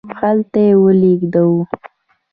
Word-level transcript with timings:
هلته 0.19 0.59
یې 0.67 0.73
ولیږدوو. 0.83 1.61